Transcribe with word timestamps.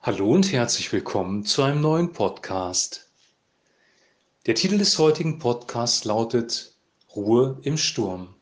Hallo 0.00 0.30
und 0.30 0.52
herzlich 0.52 0.92
willkommen 0.92 1.44
zu 1.44 1.64
einem 1.64 1.80
neuen 1.80 2.12
Podcast. 2.12 3.10
Der 4.46 4.54
Titel 4.54 4.78
des 4.78 4.96
heutigen 4.96 5.40
Podcasts 5.40 6.04
lautet 6.04 6.72
Ruhe 7.16 7.58
im 7.62 7.76
Sturm. 7.76 8.32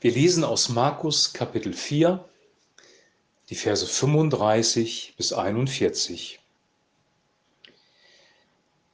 Wir 0.00 0.12
lesen 0.12 0.44
aus 0.44 0.68
Markus 0.68 1.32
Kapitel 1.32 1.72
4, 1.72 2.24
die 3.50 3.56
Verse 3.56 3.84
35 3.84 5.14
bis 5.16 5.32
41. 5.32 6.38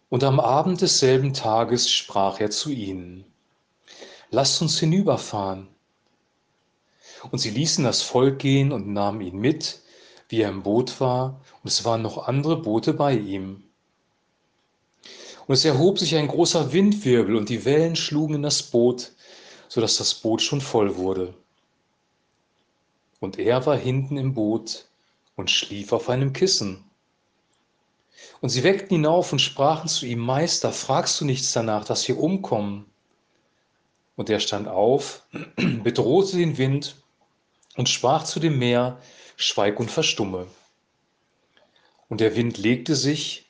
Und 0.09 0.25
am 0.25 0.41
Abend 0.41 0.81
desselben 0.81 1.35
Tages 1.35 1.91
sprach 1.91 2.41
er 2.41 2.51
zu 2.51 2.71
ihnen, 2.71 3.27
Lasst 4.31 4.63
uns 4.63 4.81
hinüberfahren. 4.81 5.69
Und 7.31 7.39
sie 7.39 7.51
ließen 7.51 7.85
das 7.85 8.01
Volk 8.01 8.39
gehen 8.39 8.73
und 8.73 8.89
nahmen 8.89 9.21
ihn 9.21 9.37
mit, 9.37 9.81
wie 10.31 10.43
er 10.43 10.49
im 10.49 10.63
Boot 10.63 11.01
war, 11.01 11.41
und 11.63 11.69
es 11.69 11.85
waren 11.85 12.03
noch 12.03 12.27
andere 12.29 12.57
Boote 12.57 12.95
bei 12.95 13.15
ihm. 13.15 13.65
Und 15.47 15.55
es 15.55 15.65
erhob 15.65 15.99
sich 15.99 16.15
ein 16.15 16.29
großer 16.29 16.73
Windwirbel, 16.73 17.35
und 17.35 17.49
die 17.49 17.65
Wellen 17.65 17.97
schlugen 17.97 18.37
in 18.37 18.43
das 18.43 18.63
Boot, 18.63 19.11
so 19.69 19.81
dass 19.81 19.97
das 19.97 20.15
Boot 20.15 20.41
schon 20.41 20.61
voll 20.61 20.97
wurde. 20.97 21.35
Und 23.19 23.39
er 23.39 23.67
war 23.67 23.77
hinten 23.77 24.17
im 24.17 24.33
Boot 24.33 24.87
und 25.35 25.51
schlief 25.51 25.93
auf 25.93 26.09
einem 26.09 26.33
Kissen. 26.33 26.85
Und 28.41 28.51
sie 28.51 28.63
weckten 28.63 28.95
ihn 28.95 29.07
auf 29.07 29.33
und 29.33 29.41
sprachen 29.41 29.89
zu 29.89 30.07
ihm, 30.07 30.21
Meister, 30.21 30.73
fragst 30.73 31.21
du 31.21 31.25
nichts 31.25 31.53
danach, 31.53 31.85
dass 31.85 32.07
wir 32.07 32.19
umkommen? 32.19 32.87
Und 34.17 34.31
er 34.31 34.39
stand 34.41 34.69
auf, 34.69 35.27
bedrohte 35.83 36.37
den 36.37 36.57
Wind 36.57 36.97
und 37.77 37.89
sprach 37.89 38.25
zu 38.25 38.39
dem 38.39 38.59
Meer, 38.59 39.01
Schweig 39.43 39.81
und 39.81 39.91
verstumme. 39.91 40.49
Und 42.11 42.21
der 42.21 42.37
Wind 42.37 42.59
legte 42.59 42.95
sich, 42.95 43.49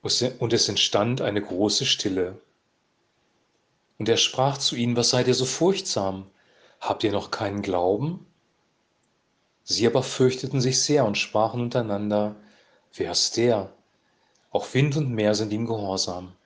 und 0.00 0.52
es 0.52 0.68
entstand 0.68 1.20
eine 1.20 1.42
große 1.42 1.84
Stille. 1.84 2.40
Und 3.98 4.08
er 4.08 4.18
sprach 4.18 4.56
zu 4.56 4.76
ihnen, 4.76 4.96
was 4.96 5.10
seid 5.10 5.26
ihr 5.26 5.34
so 5.34 5.44
furchtsam? 5.44 6.30
Habt 6.80 7.02
ihr 7.02 7.10
noch 7.10 7.32
keinen 7.32 7.62
Glauben? 7.62 8.24
Sie 9.64 9.84
aber 9.88 10.04
fürchteten 10.04 10.60
sich 10.60 10.80
sehr 10.80 11.04
und 11.04 11.18
sprachen 11.18 11.60
untereinander, 11.60 12.36
wer 12.94 13.10
ist 13.10 13.36
der? 13.36 13.72
Auch 14.52 14.72
Wind 14.74 14.96
und 14.96 15.10
Meer 15.10 15.34
sind 15.34 15.52
ihm 15.52 15.66
gehorsam. 15.66 16.36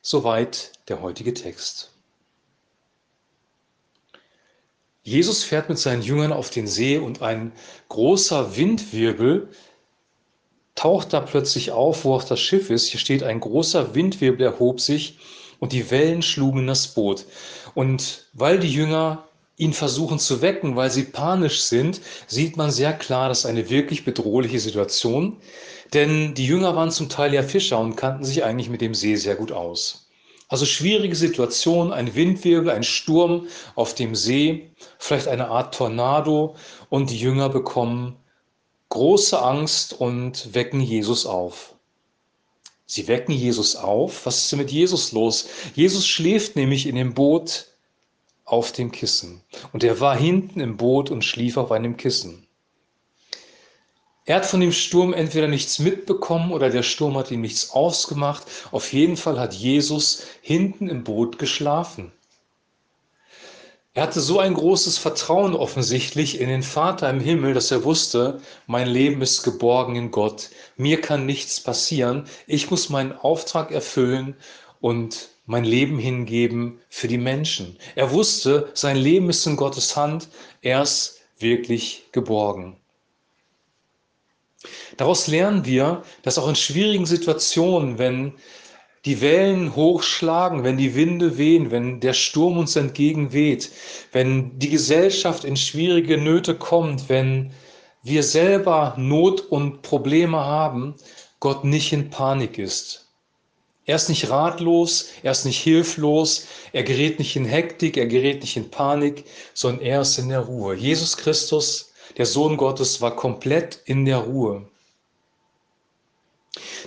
Soweit 0.00 0.72
der 0.88 1.02
heutige 1.02 1.34
Text. 1.34 1.91
Jesus 5.02 5.42
fährt 5.42 5.68
mit 5.68 5.78
seinen 5.78 6.02
Jüngern 6.02 6.32
auf 6.32 6.50
den 6.50 6.66
See 6.66 6.98
und 6.98 7.22
ein 7.22 7.52
großer 7.88 8.56
Windwirbel 8.56 9.48
taucht 10.74 11.12
da 11.12 11.20
plötzlich 11.20 11.72
auf, 11.72 12.04
wo 12.04 12.14
auch 12.14 12.24
das 12.24 12.40
Schiff 12.40 12.70
ist. 12.70 12.86
Hier 12.86 13.00
steht, 13.00 13.22
ein 13.22 13.40
großer 13.40 13.94
Windwirbel 13.94 14.46
erhob 14.46 14.80
sich 14.80 15.18
und 15.58 15.72
die 15.72 15.90
Wellen 15.90 16.22
schlugen 16.22 16.66
das 16.66 16.88
Boot. 16.88 17.26
Und 17.74 18.26
weil 18.32 18.58
die 18.58 18.72
Jünger 18.72 19.24
ihn 19.56 19.72
versuchen 19.72 20.18
zu 20.18 20.40
wecken, 20.42 20.76
weil 20.76 20.90
sie 20.90 21.04
panisch 21.04 21.62
sind, 21.62 22.00
sieht 22.26 22.56
man 22.56 22.70
sehr 22.70 22.92
klar, 22.92 23.28
dass 23.28 23.46
eine 23.46 23.70
wirklich 23.70 24.04
bedrohliche 24.04 24.60
Situation. 24.60 25.36
Denn 25.94 26.34
die 26.34 26.46
Jünger 26.46 26.74
waren 26.74 26.90
zum 26.90 27.08
Teil 27.08 27.34
ja 27.34 27.42
Fischer 27.42 27.78
und 27.78 27.96
kannten 27.96 28.24
sich 28.24 28.44
eigentlich 28.44 28.70
mit 28.70 28.80
dem 28.80 28.94
See 28.94 29.16
sehr 29.16 29.36
gut 29.36 29.52
aus. 29.52 30.01
Also 30.48 30.66
schwierige 30.66 31.16
Situation, 31.16 31.92
ein 31.92 32.14
Windwirbel, 32.14 32.70
ein 32.70 32.82
Sturm 32.82 33.46
auf 33.74 33.94
dem 33.94 34.14
See, 34.14 34.70
vielleicht 34.98 35.28
eine 35.28 35.48
Art 35.48 35.74
Tornado 35.74 36.56
und 36.90 37.10
die 37.10 37.18
Jünger 37.18 37.48
bekommen 37.48 38.16
große 38.90 39.40
Angst 39.40 39.94
und 39.98 40.54
wecken 40.54 40.82
Jesus 40.82 41.24
auf. 41.24 41.74
Sie 42.84 43.08
wecken 43.08 43.32
Jesus 43.32 43.74
auf. 43.74 44.26
Was 44.26 44.36
ist 44.38 44.52
denn 44.52 44.58
mit 44.58 44.70
Jesus 44.70 45.12
los? 45.12 45.48
Jesus 45.74 46.06
schläft 46.06 46.56
nämlich 46.56 46.86
in 46.86 46.96
dem 46.96 47.14
Boot 47.14 47.68
auf 48.44 48.70
dem 48.72 48.92
Kissen. 48.92 49.40
Und 49.72 49.82
er 49.82 49.98
war 50.00 50.14
hinten 50.14 50.60
im 50.60 50.76
Boot 50.76 51.10
und 51.10 51.24
schlief 51.24 51.56
auf 51.56 51.72
einem 51.72 51.96
Kissen. 51.96 52.46
Er 54.24 54.36
hat 54.36 54.46
von 54.46 54.60
dem 54.60 54.72
Sturm 54.72 55.12
entweder 55.12 55.48
nichts 55.48 55.80
mitbekommen 55.80 56.52
oder 56.52 56.70
der 56.70 56.84
Sturm 56.84 57.18
hat 57.18 57.32
ihm 57.32 57.40
nichts 57.40 57.70
ausgemacht. 57.70 58.44
Auf 58.70 58.92
jeden 58.92 59.16
Fall 59.16 59.40
hat 59.40 59.52
Jesus 59.52 60.26
hinten 60.42 60.88
im 60.88 61.02
Boot 61.02 61.38
geschlafen. 61.38 62.12
Er 63.94 64.04
hatte 64.04 64.20
so 64.20 64.38
ein 64.38 64.54
großes 64.54 64.96
Vertrauen 64.96 65.54
offensichtlich 65.54 66.40
in 66.40 66.48
den 66.48 66.62
Vater 66.62 67.10
im 67.10 67.20
Himmel, 67.20 67.52
dass 67.52 67.70
er 67.70 67.84
wusste, 67.84 68.40
mein 68.66 68.88
Leben 68.88 69.20
ist 69.20 69.42
geborgen 69.42 69.96
in 69.96 70.10
Gott, 70.10 70.48
mir 70.78 71.00
kann 71.00 71.26
nichts 71.26 71.60
passieren, 71.60 72.26
ich 72.46 72.70
muss 72.70 72.88
meinen 72.88 73.12
Auftrag 73.12 73.70
erfüllen 73.70 74.34
und 74.80 75.28
mein 75.44 75.64
Leben 75.64 75.98
hingeben 75.98 76.80
für 76.88 77.06
die 77.06 77.18
Menschen. 77.18 77.76
Er 77.94 78.12
wusste, 78.12 78.70
sein 78.72 78.96
Leben 78.96 79.28
ist 79.28 79.46
in 79.46 79.56
Gottes 79.56 79.94
Hand, 79.94 80.28
er 80.62 80.80
ist 80.82 81.20
wirklich 81.38 82.04
geborgen. 82.12 82.78
Daraus 84.96 85.26
lernen 85.26 85.64
wir, 85.64 86.02
dass 86.22 86.38
auch 86.38 86.48
in 86.48 86.56
schwierigen 86.56 87.06
Situationen, 87.06 87.98
wenn 87.98 88.34
die 89.04 89.20
Wellen 89.20 89.74
hochschlagen, 89.74 90.62
wenn 90.62 90.76
die 90.76 90.94
Winde 90.94 91.36
wehen, 91.36 91.70
wenn 91.70 91.98
der 92.00 92.12
Sturm 92.12 92.58
uns 92.58 92.76
entgegenweht, 92.76 93.72
wenn 94.12 94.58
die 94.58 94.70
Gesellschaft 94.70 95.44
in 95.44 95.56
schwierige 95.56 96.18
Nöte 96.18 96.54
kommt, 96.54 97.08
wenn 97.08 97.52
wir 98.04 98.22
selber 98.22 98.94
Not 98.96 99.40
und 99.40 99.82
Probleme 99.82 100.38
haben, 100.38 100.94
Gott 101.40 101.64
nicht 101.64 101.92
in 101.92 102.10
Panik 102.10 102.58
ist. 102.58 103.08
Er 103.84 103.96
ist 103.96 104.08
nicht 104.08 104.30
ratlos, 104.30 105.08
er 105.24 105.32
ist 105.32 105.44
nicht 105.44 105.58
hilflos, 105.58 106.46
er 106.72 106.84
gerät 106.84 107.18
nicht 107.18 107.34
in 107.34 107.44
Hektik, 107.44 107.96
er 107.96 108.06
gerät 108.06 108.42
nicht 108.42 108.56
in 108.56 108.70
Panik, 108.70 109.24
sondern 109.54 109.84
er 109.84 110.02
ist 110.02 110.18
in 110.18 110.28
der 110.28 110.40
Ruhe. 110.40 110.76
Jesus 110.76 111.16
Christus, 111.16 111.91
der 112.16 112.26
Sohn 112.26 112.56
Gottes, 112.56 113.00
war 113.00 113.16
komplett 113.16 113.80
in 113.84 114.04
der 114.04 114.18
Ruhe. 114.18 114.66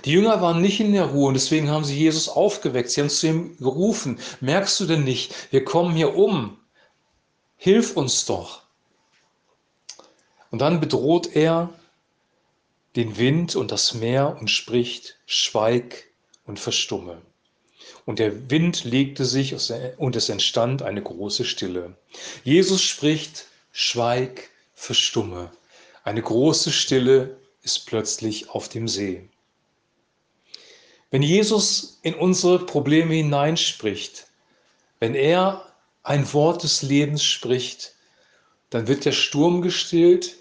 Die 0.04 0.12
Jünger 0.12 0.40
waren 0.40 0.60
nicht 0.60 0.78
in 0.78 0.92
der 0.92 1.06
Ruhe 1.06 1.28
und 1.28 1.34
deswegen 1.34 1.70
haben 1.70 1.84
sie 1.84 1.98
Jesus 1.98 2.28
aufgeweckt. 2.28 2.90
Sie 2.90 3.00
haben 3.00 3.10
zu 3.10 3.26
ihm 3.26 3.56
gerufen, 3.58 4.20
merkst 4.40 4.78
du 4.80 4.86
denn 4.86 5.04
nicht, 5.04 5.52
wir 5.52 5.64
kommen 5.64 5.96
hier 5.96 6.14
um. 6.14 6.56
Hilf 7.56 7.96
uns 7.96 8.26
doch. 8.26 8.62
Und 10.50 10.60
dann 10.60 10.80
bedroht 10.80 11.34
er 11.34 11.70
den 12.94 13.18
Wind 13.18 13.56
und 13.56 13.72
das 13.72 13.94
Meer 13.94 14.36
und 14.40 14.48
spricht, 14.50 15.18
schweig 15.26 16.04
und 16.46 16.60
verstumme. 16.60 17.20
Und 18.04 18.20
der 18.20 18.50
Wind 18.50 18.84
legte 18.84 19.24
sich 19.24 19.54
und 19.98 20.16
es 20.16 20.28
entstand 20.28 20.82
eine 20.82 21.02
große 21.02 21.44
Stille. 21.44 21.96
Jesus 22.44 22.82
spricht, 22.82 23.46
schweig, 23.72 24.50
verstumme. 24.76 25.50
Eine 26.04 26.22
große 26.22 26.70
Stille 26.70 27.40
ist 27.62 27.86
plötzlich 27.86 28.50
auf 28.50 28.68
dem 28.68 28.86
See. 28.86 29.28
Wenn 31.10 31.22
Jesus 31.22 31.98
in 32.02 32.14
unsere 32.14 32.64
Probleme 32.64 33.14
hineinspricht, 33.14 34.28
wenn 35.00 35.16
er 35.16 35.72
ein 36.04 36.32
Wort 36.32 36.62
des 36.62 36.82
Lebens 36.82 37.24
spricht, 37.24 37.94
dann 38.70 38.86
wird 38.86 39.04
der 39.04 39.12
Sturm 39.12 39.62
gestillt, 39.62 40.36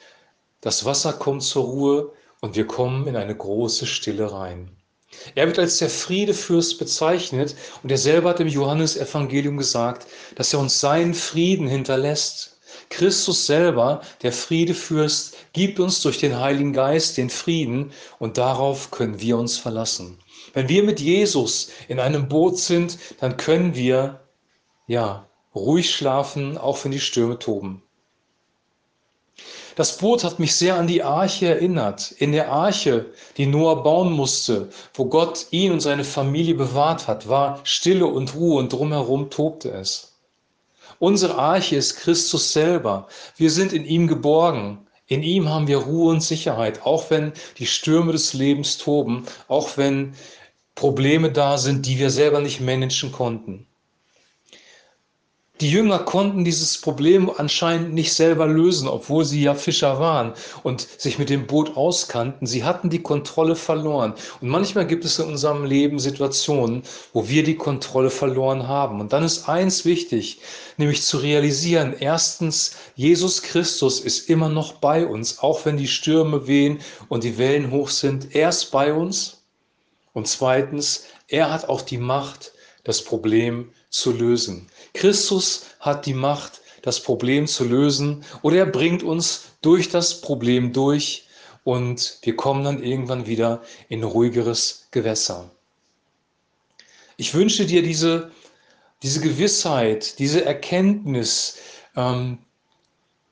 das 0.62 0.86
Wasser 0.86 1.14
kommt 1.14 1.44
zur 1.44 1.66
Ruhe 1.66 2.14
und 2.42 2.56
wir 2.56 2.68
kommen 2.68 3.08
in 3.08 3.16
eine 3.16 3.36
große 3.36 3.86
Stille 3.88 4.32
rein. 4.32 4.70
Er 5.34 5.48
wird 5.48 5.60
als 5.60 5.78
der 5.78 5.90
Friedefürst 5.90 6.78
bezeichnet 6.78 7.56
und 7.84 7.92
er 7.92 7.98
selber 7.98 8.32
hat 8.32 8.40
im 8.40 8.48
Johannesevangelium 8.48 9.58
gesagt, 9.58 10.08
dass 10.36 10.54
er 10.54 10.60
uns 10.60 10.80
seinen 10.80 11.14
Frieden 11.14 11.68
hinterlässt. 11.68 12.55
Christus 12.90 13.46
selber, 13.46 14.02
der 14.22 14.32
Friedefürst, 14.32 15.36
gibt 15.54 15.80
uns 15.80 16.02
durch 16.02 16.20
den 16.20 16.40
Heiligen 16.40 16.74
Geist 16.74 17.18
den 17.18 17.30
Frieden 17.30 17.92
und 18.20 18.38
darauf 18.38 18.92
können 18.92 19.20
wir 19.20 19.38
uns 19.38 19.58
verlassen. 19.58 20.20
Wenn 20.54 20.70
wir 20.70 20.84
mit 20.84 21.00
Jesus 21.00 21.72
in 21.88 22.00
einem 22.00 22.30
Boot 22.30 22.58
sind, 22.58 22.98
dann 23.20 23.38
können 23.38 23.76
wir 23.76 24.22
ja 24.88 25.26
ruhig 25.54 25.94
schlafen, 25.94 26.58
auch 26.58 26.84
wenn 26.84 26.92
die 26.92 27.00
Stürme 27.00 27.40
toben. 27.40 27.82
Das 29.76 29.98
Boot 29.98 30.24
hat 30.24 30.40
mich 30.40 30.56
sehr 30.56 30.76
an 30.76 30.88
die 30.88 31.04
Arche 31.04 31.48
erinnert. 31.48 32.12
In 32.14 32.32
der 32.32 32.50
Arche, 32.50 33.08
die 33.36 33.46
Noah 33.46 33.84
bauen 33.84 34.14
musste, 34.14 34.70
wo 34.94 35.06
Gott 35.06 35.48
ihn 35.52 35.74
und 35.74 35.82
seine 35.82 36.06
Familie 36.06 36.56
bewahrt 36.56 37.10
hat, 37.10 37.28
war 37.28 37.60
Stille 37.64 38.06
und 38.06 38.36
Ruhe 38.36 38.60
und 38.60 38.72
drumherum 38.72 39.30
tobte 39.30 39.72
es. 39.72 40.15
Unsere 41.00 41.36
Arche 41.36 41.76
ist 41.76 41.98
Christus 41.98 42.54
selber. 42.54 43.08
Wir 43.38 43.52
sind 43.52 43.74
in 43.74 43.86
ihm 43.86 44.08
geborgen. 44.08 44.88
In 45.08 45.22
ihm 45.22 45.50
haben 45.50 45.68
wir 45.68 45.78
Ruhe 45.78 46.12
und 46.12 46.24
Sicherheit, 46.24 46.86
auch 46.86 47.10
wenn 47.12 47.34
die 47.60 47.68
Stürme 47.68 48.12
des 48.12 48.34
Lebens 48.34 48.78
toben, 48.78 49.26
auch 49.48 49.78
wenn 49.78 50.16
Probleme 50.74 51.32
da 51.32 51.58
sind, 51.58 51.86
die 51.86 52.00
wir 52.00 52.10
selber 52.10 52.40
nicht 52.40 52.60
managen 52.60 53.12
konnten. 53.12 53.68
Die 55.62 55.72
Jünger 55.72 56.00
konnten 56.00 56.44
dieses 56.44 56.82
Problem 56.82 57.32
anscheinend 57.34 57.94
nicht 57.94 58.12
selber 58.12 58.46
lösen, 58.46 58.90
obwohl 58.90 59.24
sie 59.24 59.42
ja 59.42 59.56
Fischer 59.56 60.02
waren 60.02 60.34
und 60.64 60.82
sich 60.82 61.18
mit 61.18 61.30
dem 61.30 61.48
Boot 61.48 61.78
auskannten. 61.78 62.46
Sie 62.46 62.66
hatten 62.66 62.90
die 62.90 63.02
Kontrolle 63.02 63.56
verloren. 63.56 64.16
Und 64.42 64.50
manchmal 64.50 64.86
gibt 64.86 65.06
es 65.06 65.18
in 65.18 65.28
unserem 65.28 65.64
Leben 65.64 65.98
Situationen, 65.98 66.84
wo 67.14 67.30
wir 67.30 67.44
die 67.44 67.56
Kontrolle 67.56 68.10
verloren 68.10 68.68
haben. 68.68 69.00
Und 69.00 69.14
dann 69.14 69.24
ist 69.24 69.48
eins 69.48 69.86
wichtig, 69.86 70.42
nämlich 70.76 71.04
zu 71.04 71.20
realisieren, 71.20 71.96
erstens, 71.98 72.76
Jesus 72.96 73.42
Christus 73.42 74.02
ist 74.02 74.30
immer 74.30 74.50
noch 74.50 74.74
bei 74.74 75.06
uns, 75.06 75.40
auch 75.40 75.66
wenn 75.66 75.78
die 75.78 75.88
Stürme 75.88 76.48
wehen 76.48 76.80
und 77.08 77.24
die 77.24 77.38
Wellen 77.38 77.72
hoch 77.72 77.92
sind. 77.92 78.36
Er 78.36 78.50
ist 78.50 78.72
bei 78.72 78.94
uns. 78.94 79.42
Und 80.12 80.28
zweitens, 80.28 81.06
er 81.30 81.50
hat 81.50 81.70
auch 81.70 81.82
die 81.82 81.98
Macht, 81.98 82.52
das 82.84 83.02
Problem 83.02 83.72
zu 83.90 84.12
lösen. 84.12 84.68
Christus 84.96 85.68
hat 85.80 86.06
die 86.06 86.14
Macht, 86.14 86.62
das 86.82 87.02
Problem 87.02 87.48
zu 87.48 87.64
lösen 87.64 88.24
oder 88.42 88.58
er 88.58 88.66
bringt 88.66 89.04
uns 89.04 89.46
durch 89.62 89.90
das 89.90 90.22
Problem 90.22 90.72
durch 90.72 91.28
und 91.64 92.20
wir 92.22 92.36
kommen 92.36 92.64
dann 92.64 92.84
irgendwann 92.84 93.26
wieder 93.26 93.64
in 93.90 94.04
ruhigeres 94.04 94.88
Gewässer. 94.92 95.50
Ich 97.18 97.34
wünsche 97.34 97.66
dir 97.66 97.82
diese, 97.82 98.32
diese 99.02 99.20
Gewissheit, 99.22 100.20
diese 100.20 100.46
Erkenntnis, 100.46 101.58
ähm, 101.96 102.38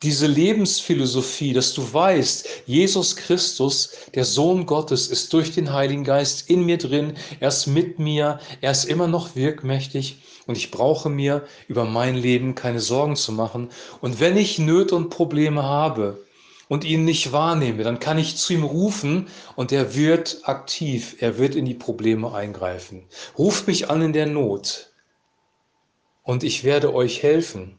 diese 0.04 0.28
Lebensphilosophie, 0.28 1.54
dass 1.54 1.74
du 1.74 1.94
weißt, 1.94 2.48
Jesus 2.66 3.16
Christus, 3.16 3.92
der 4.14 4.26
Sohn 4.26 4.66
Gottes, 4.66 5.08
ist 5.08 5.32
durch 5.32 5.52
den 5.52 5.72
Heiligen 5.72 6.04
Geist 6.04 6.50
in 6.50 6.66
mir 6.66 6.78
drin, 6.78 7.14
er 7.40 7.48
ist 7.48 7.68
mit 7.68 8.00
mir, 8.00 8.40
er 8.62 8.72
ist 8.72 8.84
immer 8.84 9.08
noch 9.08 9.36
wirkmächtig 9.36 10.22
und 10.46 10.58
ich 10.58 10.72
brauche 10.72 11.10
mir 11.10 11.46
über 11.68 11.86
mein 11.86 12.16
Leben 12.16 12.54
keine 12.54 12.82
Sorgen 12.82 13.16
zu 13.16 13.32
machen. 13.32 13.70
Und 14.02 14.20
wenn 14.20 14.36
ich 14.36 14.60
Nöte 14.60 14.96
und 14.96 15.10
Probleme 15.10 15.64
habe 15.64 16.26
und 16.68 16.84
ihn 16.84 17.06
nicht 17.06 17.32
wahrnehme, 17.32 17.84
dann 17.84 18.00
kann 18.00 18.18
ich 18.18 18.36
zu 18.36 18.54
ihm 18.54 18.64
rufen 18.64 19.28
und 19.56 19.72
er 19.72 19.96
wird 19.96 20.42
aktiv, 20.44 21.16
er 21.20 21.38
wird 21.38 21.56
in 21.56 21.66
die 21.66 21.74
Probleme 21.74 22.34
eingreifen. 22.34 23.06
Ruft 23.38 23.68
mich 23.68 23.90
an 23.90 24.02
in 24.02 24.14
der 24.14 24.26
Not 24.26 24.92
und 26.24 26.44
ich 26.44 26.64
werde 26.64 26.94
euch 26.94 27.24
helfen. 27.24 27.78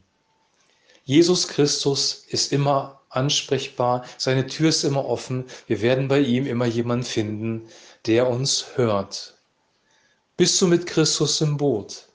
Jesus 1.05 1.47
Christus 1.47 2.25
ist 2.29 2.51
immer 2.51 3.01
ansprechbar, 3.09 4.05
seine 4.17 4.47
Tür 4.47 4.69
ist 4.69 4.83
immer 4.83 5.05
offen, 5.05 5.45
wir 5.67 5.81
werden 5.81 6.07
bei 6.07 6.19
ihm 6.19 6.47
immer 6.47 6.65
jemanden 6.65 7.05
finden, 7.05 7.67
der 8.05 8.27
uns 8.27 8.65
hört. 8.75 9.35
Bist 10.35 10.59
du 10.61 10.67
mit 10.67 10.85
Christus 10.85 11.39
im 11.41 11.57
Boot? 11.57 12.07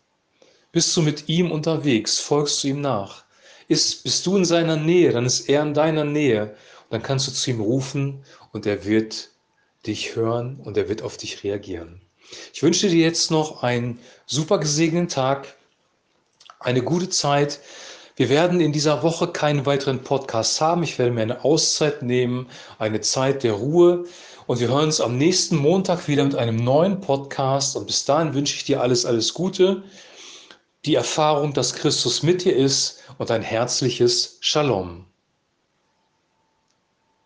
Bist 0.73 0.97
du 0.97 1.03
mit 1.03 1.29
ihm 1.29 1.51
unterwegs? 1.51 2.19
Folgst 2.19 2.63
du 2.63 2.69
ihm 2.69 2.81
nach? 2.81 3.25
Ist, 3.69 4.03
bist 4.03 4.27
du 4.27 4.37
in 4.37 4.45
seiner 4.45 4.77
Nähe, 4.77 5.13
dann 5.13 5.25
ist 5.25 5.49
er 5.49 5.63
in 5.63 5.73
deiner 5.73 6.05
Nähe. 6.05 6.43
Und 6.43 6.91
dann 6.91 7.03
kannst 7.03 7.29
du 7.29 7.33
zu 7.33 7.51
ihm 7.51 7.61
rufen 7.61 8.25
und 8.53 8.67
er 8.67 8.85
wird 8.85 9.31
dich 9.87 10.17
hören 10.17 10.61
und 10.65 10.77
er 10.77 10.89
wird 10.89 11.03
auf 11.03 11.17
dich 11.17 11.45
reagieren. 11.45 12.01
Ich 12.53 12.63
wünsche 12.63 12.89
dir 12.89 13.05
jetzt 13.05 13.31
noch 13.31 13.63
einen 13.63 13.99
super 14.27 14.59
gesegneten 14.59 15.09
Tag, 15.09 15.57
eine 16.59 16.83
gute 16.83 17.09
Zeit. 17.09 17.61
Wir 18.21 18.29
werden 18.29 18.61
in 18.61 18.71
dieser 18.71 19.03
Woche 19.03 19.29
keinen 19.29 19.65
weiteren 19.65 20.03
Podcast 20.03 20.61
haben. 20.61 20.83
Ich 20.83 20.99
werde 20.99 21.11
mir 21.11 21.23
eine 21.23 21.43
Auszeit 21.43 22.03
nehmen, 22.03 22.51
eine 22.79 23.01
Zeit 23.01 23.45
der 23.45 23.55
Ruhe. 23.55 24.05
Und 24.47 24.61
wir 24.61 24.69
hören 24.69 24.85
uns 24.85 25.01
am 25.01 25.17
nächsten 25.17 25.57
Montag 25.57 26.07
wieder 26.07 26.25
mit 26.25 26.35
einem 26.35 26.57
neuen 26.57 27.01
Podcast. 27.01 27.77
Und 27.77 27.87
bis 27.87 28.05
dahin 28.05 28.35
wünsche 28.35 28.57
ich 28.57 28.65
dir 28.65 28.83
alles, 28.83 29.07
alles 29.07 29.33
Gute. 29.33 29.85
Die 30.85 30.97
Erfahrung, 30.97 31.55
dass 31.55 31.73
Christus 31.73 32.23
mit 32.23 32.45
dir 32.45 32.55
ist 32.55 33.03
und 33.17 33.31
ein 33.31 33.41
herzliches 33.41 34.37
Shalom. 34.41 35.10